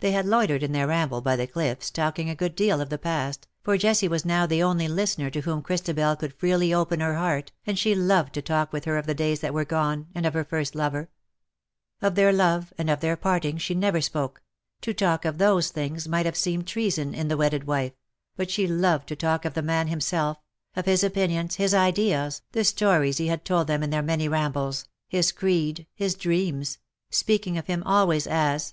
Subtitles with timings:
[0.00, 2.98] They had loitered in their ramble by the cliffs, talking a good deal of the
[2.98, 7.14] past, for Jessie was now the only listener to whom Christabel could freely open her
[7.14, 10.26] heart, and she loved to talk with her of the days that were gone, and
[10.26, 11.10] of her first lover.
[12.02, 14.42] Of their love and of their parting she never spoke—
[14.82, 17.92] to talk of those things might have seemed treason in the wedded wife—
[18.36, 20.38] but she loved to talk of the man himself—
[20.76, 24.86] of his opinions, his ideas, the stories he had told them in their many rambles—
[25.08, 26.78] his creed, his dreams—
[27.10, 28.34] speaking of him always as" Mr.
[28.34, 28.62] Ham VOL.